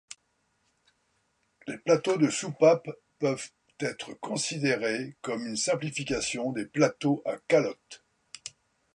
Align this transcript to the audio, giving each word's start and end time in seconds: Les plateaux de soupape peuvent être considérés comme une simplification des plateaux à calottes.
Les 1.67 1.77
plateaux 1.77 2.17
de 2.17 2.27
soupape 2.27 2.89
peuvent 3.19 3.51
être 3.79 4.15
considérés 4.15 5.15
comme 5.21 5.45
une 5.45 5.55
simplification 5.55 6.51
des 6.53 6.65
plateaux 6.65 7.21
à 7.23 7.37
calottes. 7.47 8.03